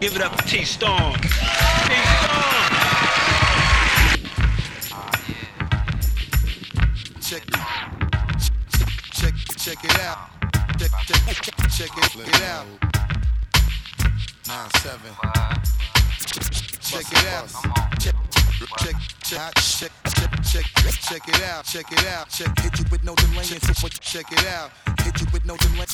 Give 0.00 0.16
it 0.16 0.22
up 0.22 0.34
for 0.34 0.48
T 0.48 0.64
Storm. 0.64 1.12
T 1.12 1.28
Storm. 1.28 1.90
Check 7.20 7.44
it. 7.46 7.54
Check 9.12 9.34
check 9.58 9.84
it 9.84 10.00
out. 10.00 10.30
Check 10.78 10.90
check 11.04 11.18
check 11.68 11.90
it, 11.98 12.28
it 12.28 12.42
out. 12.44 12.66
Nine 14.48 14.70
seven. 14.78 15.12
Check 16.80 17.04
it 17.12 17.26
out. 17.26 17.48
Check 18.00 18.14
check 18.78 18.96
check 19.22 19.52
check 19.68 19.92
check 20.42 20.94
check 21.02 21.28
it 21.28 21.42
out. 21.42 21.64
Check 21.66 21.92
it 21.92 22.06
out. 22.06 22.30
Check 22.30 22.58
hit 22.58 22.78
you 22.78 22.86
with 22.90 23.04
no 23.04 23.14
delay 23.16 23.44
check 23.44 24.32
it 24.32 24.46
out. 24.46 24.70
Hit 25.02 25.20
you 25.20 25.26
with 25.30 25.44
no 25.44 25.56
delay. 25.58 25.84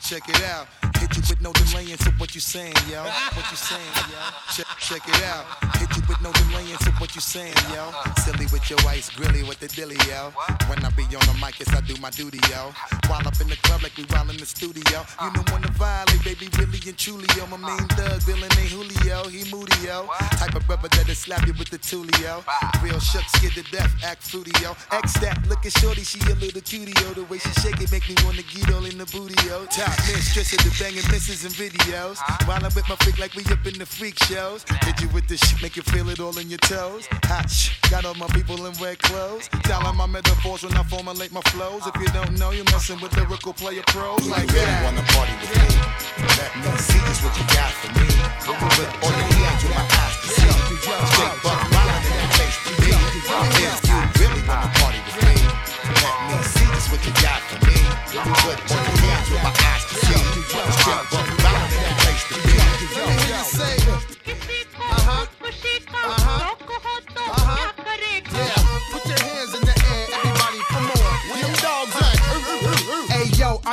Check 0.00 0.26
it 0.30 0.42
out. 0.44 0.91
Hit 1.02 1.16
you 1.16 1.22
with 1.28 1.42
no 1.42 1.52
delay 1.52 1.86
so 1.98 2.12
what 2.12 2.32
you 2.32 2.40
saying, 2.40 2.74
yo? 2.88 3.02
What 3.02 3.50
you 3.50 3.56
saying, 3.56 3.90
yo? 4.06 4.22
Check 4.54 4.66
check 4.78 5.02
it 5.08 5.22
out. 5.24 5.44
Hit 5.82 5.90
you 5.96 6.02
with 6.06 6.22
no 6.22 6.30
delay 6.30 6.62
so 6.78 6.92
what 7.02 7.12
you 7.16 7.20
saying, 7.20 7.58
yo? 7.74 7.90
Silly 8.22 8.46
with 8.52 8.70
your 8.70 8.78
ice 8.86 9.10
grilly 9.10 9.42
with 9.42 9.58
the 9.58 9.66
dilly, 9.66 9.98
yo. 10.06 10.30
When 10.70 10.78
I 10.84 10.90
be 10.90 11.02
on 11.02 11.26
the 11.26 11.34
mic, 11.42 11.58
yes 11.58 11.74
I 11.74 11.80
do 11.80 11.96
my 12.00 12.10
duty, 12.10 12.38
yo. 12.48 12.70
While 13.10 13.26
up 13.26 13.34
in 13.40 13.48
the 13.48 13.56
club 13.66 13.82
like 13.82 13.96
we 13.96 14.04
while 14.14 14.30
in 14.30 14.36
the 14.36 14.46
studio. 14.46 15.02
You 15.18 15.32
know 15.34 15.42
when 15.50 15.62
to 15.62 15.72
violate, 15.74 16.22
baby, 16.22 16.46
really 16.54 16.78
and 16.86 16.96
truly, 16.96 17.26
yo. 17.34 17.50
My 17.50 17.58
main 17.58 17.82
thug, 17.98 18.22
villain 18.22 18.52
ain't 18.62 18.70
Julio, 18.70 19.26
he 19.26 19.42
moody, 19.50 19.74
yo. 19.82 20.06
Type 20.38 20.54
of 20.54 20.68
rubber 20.68 20.86
that'll 20.86 21.16
slap 21.18 21.44
you 21.48 21.54
with 21.58 21.70
the 21.70 21.78
tulio. 21.82 22.46
Real 22.78 23.00
shook, 23.00 23.26
scared 23.34 23.58
to 23.58 23.64
death, 23.74 23.90
act 24.06 24.22
fruity, 24.22 24.54
yo. 24.62 24.76
X 24.92 25.18
that, 25.18 25.34
looking 25.48 25.72
shorty, 25.82 26.04
she 26.06 26.22
a 26.30 26.34
little 26.38 26.62
cutie, 26.62 26.94
yo. 27.02 27.10
The 27.10 27.24
way 27.24 27.38
she 27.38 27.50
shake 27.58 27.80
it 27.82 27.90
make 27.90 28.06
me 28.08 28.14
wanna 28.22 28.46
get 28.46 28.70
all 28.70 28.86
in 28.86 28.98
the 28.98 29.06
booty, 29.10 29.34
yo. 29.50 29.66
Top 29.66 29.90
mistress 30.06 30.54
of 30.54 30.62
the 30.62 30.70
banging 30.92 31.10
misses 31.10 31.44
and 31.44 31.54
videos. 31.54 32.18
While 32.46 32.64
I'm 32.64 32.74
with 32.74 32.88
my 32.88 32.96
freak 32.96 33.18
like 33.18 33.34
we 33.34 33.44
up 33.52 33.66
in 33.66 33.78
the 33.78 33.86
freak 33.86 34.18
shows. 34.24 34.64
Hit 34.84 35.00
you 35.00 35.08
with 35.08 35.26
the 35.28 35.36
shit, 35.36 35.62
make 35.62 35.76
you 35.76 35.82
feel 35.82 36.08
it 36.08 36.20
all 36.20 36.36
in 36.38 36.48
your 36.48 36.58
toes. 36.58 37.06
Hot 37.24 37.48
shh, 37.50 37.78
got 37.90 38.04
all 38.04 38.14
my 38.14 38.26
people 38.28 38.66
in 38.66 38.72
red 38.74 38.98
clothes. 38.98 39.48
Telling 39.64 39.96
my 39.96 40.06
metaphors 40.06 40.62
when 40.62 40.74
I 40.74 40.82
formulate 40.84 41.32
my 41.32 41.42
flows. 41.52 41.86
If 41.86 41.96
you 42.00 42.08
don't 42.08 42.38
know, 42.38 42.50
you're 42.50 42.64
messing 42.64 43.00
with 43.00 43.16
lyrical 43.16 43.52
player 43.52 43.82
pros 43.88 44.26
like 44.28 44.46
that. 44.48 44.84
wanna 44.84 45.02
party 45.12 45.32
with 45.40 45.52
me. 45.56 45.92
Let 46.38 46.52
me 46.56 46.78
see 46.78 47.00
just 47.00 47.24
what 47.24 47.34
you 47.38 47.46
got 47.56 47.72
for 47.80 47.90
me. 47.98 48.08
Put 48.42 48.88
all 49.02 49.10
your 49.10 49.28
hands 49.32 49.71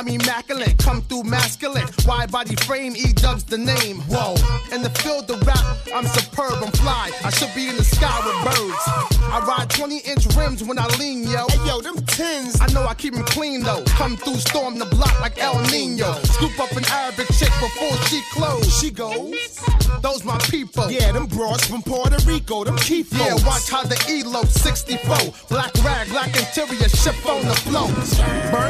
I'm 0.00 0.08
immaculate, 0.08 0.78
come 0.78 1.02
through 1.02 1.24
masculine. 1.24 1.86
Wide 2.06 2.32
body 2.32 2.56
frame, 2.56 2.96
E 2.96 3.12
dubs 3.12 3.44
the 3.44 3.58
name. 3.58 3.98
Whoa, 4.08 4.32
in 4.74 4.80
the 4.80 4.88
field 4.88 5.30
of 5.30 5.46
rap, 5.46 5.62
I'm 5.94 6.06
superb, 6.06 6.54
I'm 6.64 6.72
fly. 6.72 7.10
I 7.22 7.28
should 7.28 7.54
be 7.54 7.68
in 7.68 7.76
the 7.76 7.84
sky 7.84 8.08
with 8.24 8.56
birds. 8.56 8.82
I 9.28 9.44
ride 9.46 9.68
20 9.68 9.98
inch 9.98 10.24
rims 10.34 10.64
when 10.64 10.78
I 10.78 10.86
lean, 10.96 11.24
yo. 11.24 11.46
Hey 11.48 11.66
yo, 11.66 11.82
them 11.82 11.96
tins. 12.06 12.58
I 12.62 12.72
know 12.72 12.86
I 12.86 12.94
keep 12.94 13.12
them 13.12 13.24
clean 13.24 13.62
though. 13.62 13.84
Come 13.88 14.16
through, 14.16 14.36
storm 14.36 14.78
the 14.78 14.86
block 14.86 15.20
like 15.20 15.36
El 15.36 15.60
Nino. 15.68 16.14
Scoop 16.22 16.58
up 16.58 16.72
an 16.72 16.86
Arabic 16.86 17.26
chick 17.36 17.52
before 17.60 17.94
she 18.08 18.22
close. 18.32 18.80
She 18.80 18.90
goes. 18.90 19.60
Those 20.00 20.24
my 20.24 20.38
people. 20.48 20.90
Yeah, 20.90 21.12
them 21.12 21.26
broads 21.26 21.66
from 21.66 21.82
Puerto 21.82 22.16
Rico, 22.26 22.64
them 22.64 22.78
keep 22.78 23.12
Yeah, 23.12 23.34
watch 23.44 23.68
how 23.68 23.82
the 23.82 24.00
elope 24.08 24.48
64. 24.48 25.34
Black 25.50 25.74
rag, 25.84 26.08
black 26.08 26.28
interior, 26.28 26.88
ship 26.88 27.20
on 27.26 27.44
the 27.44 27.54
flow. 27.68 27.88
Burn 28.50 28.62
out. 28.62 28.69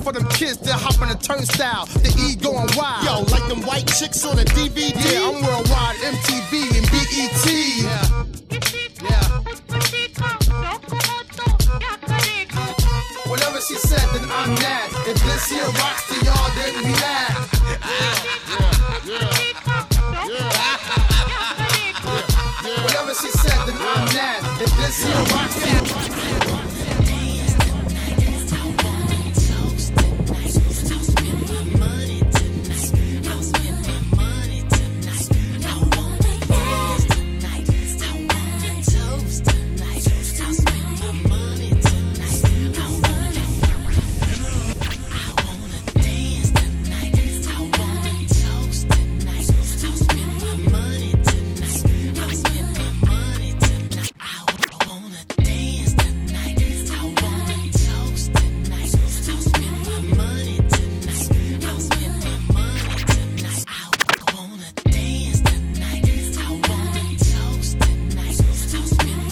for 0.00 0.12
them 0.12 0.26
kids 0.28 0.58
that 0.58 0.80
hop 0.80 1.00
on 1.00 1.08
the 1.08 1.14
turnstile. 1.14 1.86
The 1.86 2.10
E 2.18 2.36
going 2.36 2.68
wild. 2.76 3.04
Yo, 3.04 3.22
like 3.32 3.46
them 3.48 3.62
white 3.62 3.86
chicks 3.86 4.24
on 4.24 4.36
the 4.36 4.44
DVD. 4.44 4.92
Yeah, 4.96 5.28
I'm 5.28 5.42
worldwide, 5.44 5.96
MTV 5.96 6.78
and 6.78 6.86
BET. 6.90 7.46
Yeah. 7.84 8.24
Yeah. 9.04 9.40
Whatever 13.30 13.60
she 13.60 13.74
said, 13.76 14.06
then 14.12 14.24
I'm 14.30 14.54
mad. 14.54 14.90
If 15.06 15.22
this 15.22 15.50
here 15.50 15.70
rocks 15.80 16.08
to 16.08 16.16
y'all, 16.24 16.50
then 16.56 16.74
we 16.84 16.92
laugh. 16.98 17.50
Whatever 22.82 23.14
she 23.14 23.30
said, 23.30 23.66
then 23.66 23.76
I'm 23.78 24.04
mad. 24.14 24.40
If 24.60 24.70
this 24.76 25.04
here 25.04 25.24
rocks 25.34 25.54
to 25.62 26.49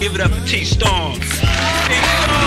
Give 0.08 0.14
it 0.14 0.22
up 0.22 0.30
for 0.30 0.46
T 0.46 0.64
Storm. 0.64 1.20
T 1.20 1.26
Storm. 1.26 2.37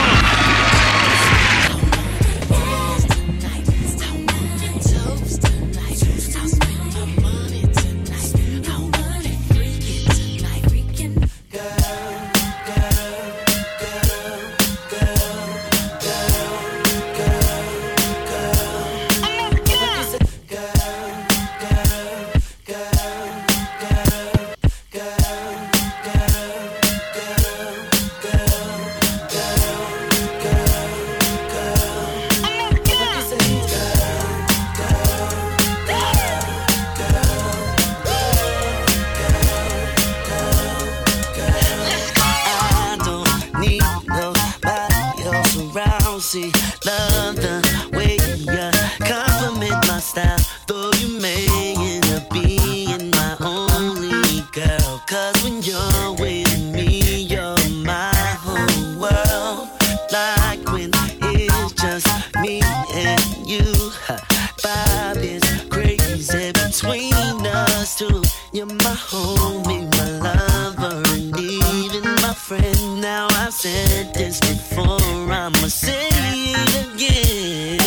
Before, 74.39 75.31
I'ma 75.31 75.67
say 75.67 76.07
it 76.09 76.93
again. 76.93 77.77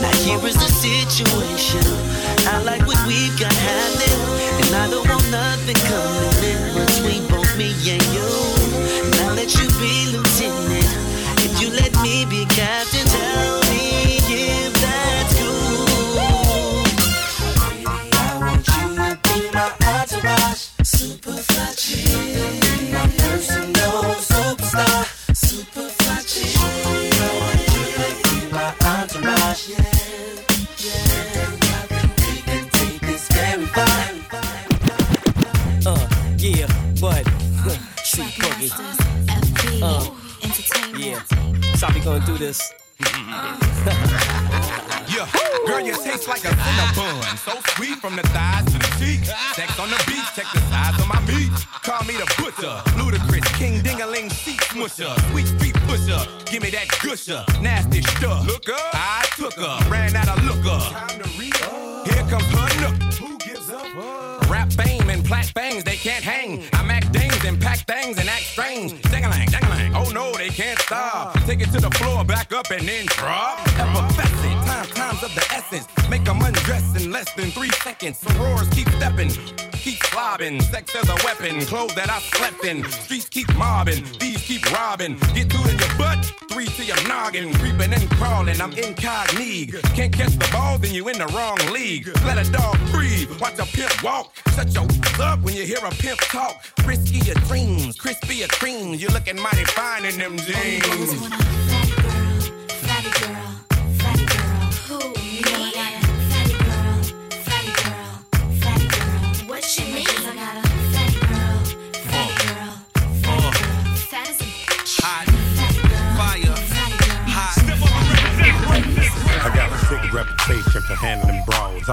Now 0.00 0.10
here 0.24 0.40
is 0.46 0.54
the 0.54 0.70
situation. 0.70 1.84
I 2.48 2.62
like 2.62 2.86
what 2.86 3.06
we've 3.06 3.38
got 3.38 3.52
gonna 42.04 42.24
do 42.26 42.38
this. 42.38 42.72
Yeah, 45.12 45.28
girl, 45.66 45.80
you 45.80 45.92
taste 45.92 46.26
like 46.26 46.42
a 46.44 46.48
cinnabon. 46.48 47.36
So 47.36 47.52
sweet 47.74 47.98
from 47.98 48.16
the 48.16 48.22
thighs 48.28 48.64
to 48.64 48.78
the 48.78 48.90
cheeks. 48.98 49.28
Sex 49.54 49.78
on 49.78 49.90
the 49.90 50.02
beach, 50.06 50.24
check 50.34 50.46
the 50.54 50.60
size 50.70 50.98
of 50.98 51.06
my 51.06 51.20
meat. 51.26 51.50
Call 51.82 52.02
me 52.04 52.14
the 52.14 52.24
butcher, 52.40 52.80
Ludacris, 52.96 53.44
king 53.58 53.82
dingaling, 53.82 54.32
seat 54.32 54.60
smusher, 54.60 55.12
sweet 55.30 55.48
street 55.48 55.74
pusher. 55.86 56.18
Give 56.46 56.62
me 56.62 56.70
that 56.70 56.88
gusher, 57.02 57.44
nasty 57.60 58.00
stuff. 58.00 58.46
Look 58.46 58.70
up, 58.70 58.94
I 58.94 59.26
took 59.36 59.52
her, 59.54 59.90
ran 59.90 60.16
out 60.16 60.28
of 60.28 60.42
looker. 60.44 60.80
Time 60.80 61.20
to 61.20 61.28
re 61.38 61.52
Here 62.08 62.24
comes 62.30 62.48
her 62.56 62.80
nook. 62.80 62.96
Who 63.20 63.36
gives 63.36 63.68
up? 63.68 64.48
Rap 64.48 64.72
fame 64.72 65.01
and 65.22 65.28
plat 65.28 65.52
bangs, 65.54 65.84
they 65.84 65.96
can't 65.96 66.24
hang. 66.24 66.62
I 66.72 66.82
mac 66.82 67.10
dings 67.12 67.44
and 67.44 67.60
pack 67.60 67.78
things 67.80 68.18
and 68.18 68.28
act 68.28 68.42
strange. 68.42 68.92
Dangalang, 69.02 69.94
oh 69.94 70.10
no, 70.10 70.32
they 70.32 70.48
can't 70.48 70.78
stop. 70.80 71.38
Take 71.44 71.60
it 71.60 71.70
to 71.72 71.80
the 71.80 71.90
floor, 71.90 72.24
back 72.24 72.52
up 72.52 72.70
and 72.70 72.86
then 72.86 73.06
drop. 73.06 73.58
Effervescent, 74.42 74.66
time, 74.66 74.86
times 74.86 75.22
of 75.22 75.34
the 75.34 75.46
essence. 75.52 75.86
Make 76.08 76.24
them 76.24 76.40
undress 76.42 77.02
in 77.02 77.10
less 77.10 77.32
than 77.34 77.50
three 77.50 77.70
seconds. 77.82 78.20
Sorors 78.20 78.70
keep 78.72 78.88
stepping, 78.90 79.28
keep 79.72 79.98
slobbing. 80.10 80.62
Sex 80.62 80.94
as 80.94 81.08
a 81.08 81.14
weapon, 81.24 81.60
clothes 81.66 81.94
that 81.94 82.10
I 82.10 82.18
slept 82.20 82.64
in. 82.64 82.84
Streets 82.84 83.28
keep 83.28 83.52
mobbing, 83.56 84.04
thieves 84.04 84.42
keep 84.42 84.70
robbing. 84.72 85.18
Get 85.34 85.50
two 85.50 85.62
in 85.68 85.78
your 85.78 85.96
butt, 85.96 86.24
three 86.50 86.66
to 86.66 86.84
your 86.84 87.08
noggin. 87.08 87.52
Creeping 87.54 87.92
and 87.92 88.10
crawling, 88.12 88.60
I'm 88.60 88.72
incognito. 88.72 89.80
Can't 89.94 90.12
catch 90.12 90.32
the 90.32 90.48
ball, 90.52 90.78
then 90.78 90.92
you 90.92 91.08
in 91.08 91.18
the 91.18 91.26
wrong 91.28 91.58
league. 91.72 92.08
Let 92.24 92.38
a 92.38 92.50
dog 92.50 92.78
breathe, 92.90 93.30
watch 93.40 93.58
a 93.58 93.66
pimp 93.66 94.02
walk. 94.02 94.32
Shut 94.54 94.72
your 94.74 94.86
up 95.20 95.40
when 95.40 95.54
you 95.54 95.64
hear 95.64 95.78
a 95.84 95.90
pimp 95.90 96.18
talk. 96.20 96.64
Risky 96.84 97.18
your 97.18 97.36
dreams, 97.46 97.96
crispy 97.96 98.36
your 98.36 98.48
creams. 98.48 99.00
You're 99.00 99.12
looking 99.12 99.40
mighty 99.40 99.64
fine 99.64 100.04
in 100.04 100.18
them 100.18 100.36
jeans. 100.36 101.14
Fatty 101.14 101.90
girl, 102.02 103.30
fatty 103.30 103.51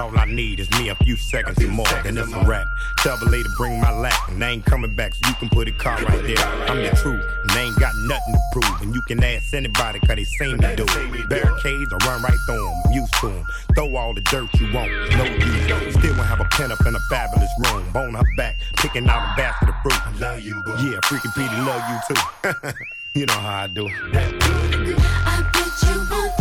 All 0.00 0.18
I 0.18 0.24
need 0.24 0.60
is 0.60 0.70
me 0.78 0.88
a 0.88 0.94
few 0.94 1.14
seconds 1.14 1.58
and 1.58 1.68
more, 1.68 1.84
then 2.02 2.16
it's 2.16 2.32
a 2.32 2.44
wrap. 2.46 2.66
Tell 3.00 3.18
the 3.18 3.26
lady 3.26 3.46
bring 3.58 3.78
my 3.82 3.92
lap, 3.92 4.30
and 4.30 4.40
they 4.40 4.46
ain't 4.46 4.64
coming 4.64 4.94
back, 4.96 5.12
so 5.14 5.20
you 5.28 5.34
can 5.34 5.50
put 5.50 5.68
a 5.68 5.72
car 5.72 5.98
right 6.02 6.22
there. 6.24 6.38
I'm 6.70 6.82
the 6.82 6.88
truth, 6.96 7.22
and 7.42 7.50
they 7.50 7.64
ain't 7.64 7.78
got 7.78 7.92
nothing 8.06 8.32
to 8.32 8.40
prove. 8.50 8.80
And 8.80 8.94
you 8.94 9.02
can 9.02 9.22
ask 9.22 9.52
anybody, 9.52 10.00
cause 10.00 10.16
they 10.16 10.24
seen 10.24 10.56
me 10.56 10.74
do 10.74 10.86
it. 10.88 11.28
Barricades, 11.28 11.92
I 11.92 12.06
run 12.06 12.22
right 12.22 12.38
through 12.46 12.64
them, 12.64 12.82
I'm 12.86 12.92
used 12.92 13.12
to 13.20 13.28
them. 13.28 13.44
Throw 13.74 13.94
all 13.96 14.14
the 14.14 14.22
dirt 14.22 14.48
you 14.54 14.72
want, 14.72 14.90
no 14.90 15.24
use. 15.24 15.94
Still 15.94 16.16
won't 16.16 16.28
have 16.28 16.40
a 16.40 16.46
pen 16.46 16.72
up 16.72 16.80
in 16.86 16.94
a 16.94 17.00
fabulous 17.10 17.50
room. 17.66 17.84
Bone 17.92 18.14
her 18.14 18.24
back, 18.38 18.56
picking 18.78 19.06
out 19.06 19.34
a 19.34 19.36
basket 19.36 19.68
of 19.68 19.74
fruit. 19.82 20.06
I 20.06 20.12
love 20.18 20.40
you, 20.40 20.62
bro. 20.64 20.76
Yeah, 20.76 20.98
freaking 21.04 21.34
Petey 21.34 21.60
love 21.60 21.82
you 21.90 22.14
too. 22.14 22.72
you 23.20 23.26
know 23.26 23.34
how 23.34 23.64
I 23.64 23.66
do. 23.66 23.86
I 23.86 25.50
bet 25.52 25.82
you 25.82 25.98
want 26.10 26.39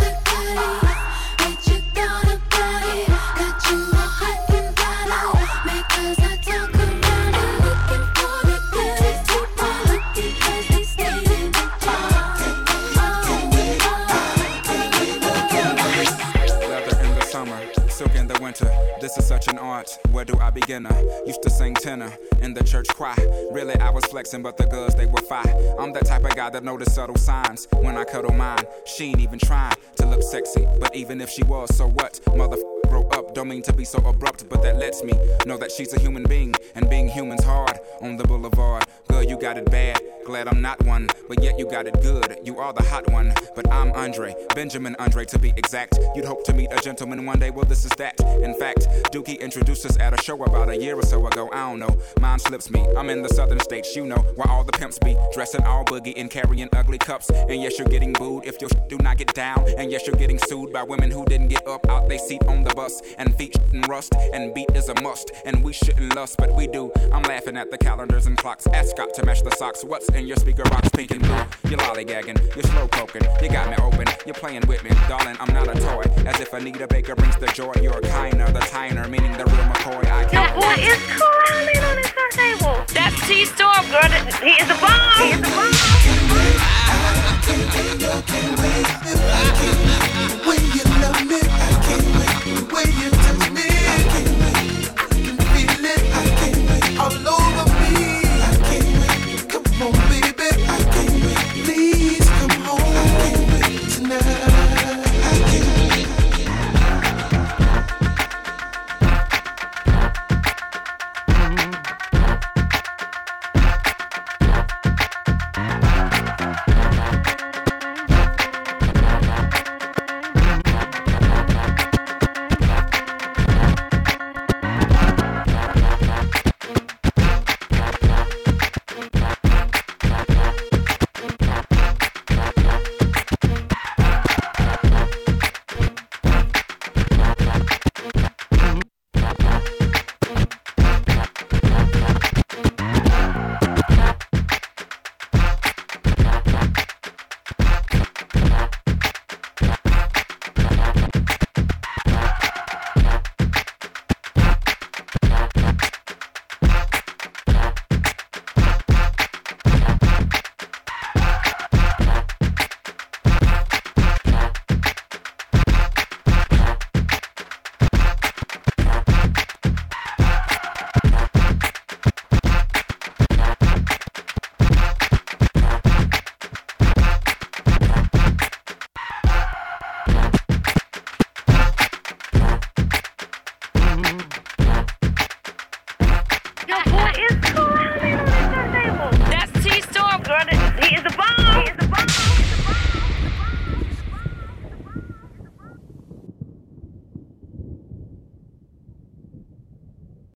Where 20.70 20.80
do 20.80 20.86
I 20.86 20.92
begin? 20.92 21.08
I 21.08 21.26
used 21.26 21.42
to 21.42 21.50
sing 21.50 21.74
tenor 21.74 22.14
in 22.42 22.54
the 22.54 22.64
church 22.64 22.88
choir. 22.90 23.16
Really, 23.52 23.74
I 23.76 23.90
was 23.90 24.06
flexing, 24.06 24.44
but 24.44 24.58
the 24.58 24.68
girls 24.68 24.94
they 24.94 25.08
were 25.08 25.22
fine. 25.22 25.48
I'm 25.80 25.94
that 25.94 26.06
type 26.06 26.24
of 26.24 26.36
guy 26.36 26.52
that 26.52 26.64
notice 26.64 26.94
subtle 26.94 27.16
signs 27.16 27.68
when 27.80 27.98
I 27.98 28.04
cuddle 28.04 28.34
mine. 28.34 28.64
She 28.86 29.06
ain't 29.06 29.20
even 29.20 29.40
trying 29.40 29.74
to 29.96 30.06
look 30.06 30.22
sexy, 30.22 30.68
but 30.80 30.96
even 30.96 31.22
if 31.22 31.30
she 31.30 31.44
was, 31.44 31.76
so 31.76 31.88
what? 31.88 32.20
Mother 32.36 32.58
grow 32.88 33.08
up, 33.10 33.34
don't 33.34 33.48
mean 33.48 33.64
to 33.64 33.74
be 33.74 33.84
so 33.84 33.98
abrupt, 34.00 34.48
but 34.48 34.62
that 34.62 34.78
lets 34.78 35.04
me 35.04 35.14
know 35.46 35.58
that 35.58 35.72
she's 35.72 35.94
a 35.94 36.00
human 36.00 36.24
being, 36.24 36.54
and 36.76 36.88
being 36.90 37.08
human's 37.08 37.44
hard 37.44 37.80
on 38.02 38.18
the 38.18 38.24
boulevard. 38.26 38.86
Girl, 39.08 39.24
you 39.24 39.40
got 39.40 39.58
it 39.58 39.70
bad. 39.72 40.00
Glad 40.30 40.48
I'm 40.48 40.62
not 40.62 40.86
one, 40.86 41.10
but 41.28 41.42
yet 41.42 41.58
you 41.58 41.66
got 41.68 41.88
it 41.88 42.04
good. 42.04 42.38
You 42.44 42.60
are 42.60 42.72
the 42.72 42.84
hot 42.84 43.12
one, 43.12 43.34
but 43.56 43.68
I'm 43.72 43.92
Andre, 43.94 44.36
Benjamin 44.54 44.96
Andre 45.00 45.26
to 45.26 45.40
be 45.40 45.50
exact. 45.58 45.98
You'd 46.14 46.26
hope 46.26 46.44
to 46.44 46.54
meet 46.54 46.72
a 46.72 46.80
gentleman 46.80 47.26
one 47.26 47.40
day, 47.40 47.50
well, 47.50 47.66
this 47.66 47.84
is 47.84 47.90
that. 47.98 48.14
In 48.44 48.54
fact, 48.54 48.88
Dookie 49.12 49.40
introduced 49.40 49.88
us 49.88 49.98
at 50.00 50.14
a 50.14 50.22
show 50.22 50.44
about 50.44 50.70
a 50.70 50.78
year 50.78 50.96
or 50.96 51.02
so 51.02 51.26
ago. 51.26 51.50
I 51.52 51.68
don't 51.68 51.80
know, 51.80 51.98
mine 52.20 52.38
slips 52.38 52.70
me. 52.70 52.86
I'm 52.96 53.10
in 53.10 53.24
the 53.24 53.30
southern 53.30 53.60
states, 53.60 53.96
you 53.96 54.06
know, 54.06 54.20
where 54.36 54.48
all 54.48 54.64
the 54.64 54.72
pimps 54.72 55.00
be 55.00 55.18
dressing 55.34 55.64
all 55.64 55.84
boogie 55.84 56.14
and 56.16 56.30
carrying 56.30 56.70
ugly 56.74 57.00
cups. 57.00 57.32
And 57.32 57.60
yes, 57.60 57.80
you're 57.80 57.88
getting 57.88 58.14
booed 58.14 58.46
if 58.46 58.62
your 58.62 58.70
do 58.88 59.00
not 59.00 59.18
get 59.18 59.34
down. 59.34 59.66
And 59.80 59.92
yes, 59.92 60.06
you're 60.06 60.16
getting 60.16 60.38
sued 60.38 60.72
by 60.72 60.84
women 60.84 61.10
who 61.10 61.26
didn't 61.26 61.48
get 61.48 61.68
up 61.68 61.90
out 61.90 62.08
they 62.08 62.20
seat 62.20 62.44
on 62.46 62.64
the 62.64 62.76
bus. 62.76 63.02
And 63.18 63.36
feet 63.36 63.58
and 63.74 63.88
rust, 63.90 64.14
and 64.32 64.54
beat 64.54 64.70
is 64.76 64.90
a 64.90 65.02
must. 65.02 65.32
And 65.46 65.64
we 65.64 65.74
shouldn't 65.74 66.16
lust, 66.16 66.36
but 66.38 66.56
we 66.56 66.68
do. 66.68 66.92
I'm 67.12 67.24
laughing 67.24 67.58
at 67.58 67.72
the 67.72 67.80
calendars 67.80 68.28
and 68.28 68.38
clocks. 68.38 68.68
Ask 68.68 68.92
Scott 68.92 69.16
to 69.16 69.26
match 69.26 69.42
the 69.42 69.52
socks. 69.56 69.84
What's 69.84 70.08
in 70.10 70.19
your 70.28 70.38
speaker 70.38 70.64
box, 70.64 70.90
pink 70.90 71.12
and 71.12 71.22
blue? 71.22 71.70
You're 71.70 71.80
lollygagging, 71.80 72.56
you're 72.56 72.64
slow 72.64 72.88
poking, 72.88 73.24
you 73.42 73.50
got 73.50 73.70
me 73.70 73.76
open, 73.84 74.08
you're 74.26 74.36
playing 74.36 74.66
with 74.68 74.84
me, 74.84 74.92
darling. 75.08 75.38
I'm 75.40 75.54
not 75.54 75.68
a 75.68 75.80
toy. 75.80 76.04
As 76.26 76.40
if 76.40 76.54
Anita 76.54 76.88
Baker 76.88 77.16
brings 77.16 77.38
the 77.38 77.48
joy. 77.48 77.74
You're 77.82 77.98
a 77.98 78.02
kinder, 78.02 78.52
the 78.52 78.60
tiner, 78.60 79.08
meaning 79.08 79.32
the 79.34 79.46
real 79.46 79.66
McCoy. 79.72 80.06
I 80.06 80.26
can't. 80.26 80.56
boy 80.56 80.76
is 80.82 81.00
crawling 81.20 81.84
on 81.84 81.98
his 81.98 82.12
turntable. 82.12 82.86
That's 82.94 83.28
T 83.28 83.46
Storm, 83.46 83.86
girl. 83.90 84.10
He 84.44 84.52
is 84.62 84.70
a 84.70 84.80
bomb. 84.82 84.99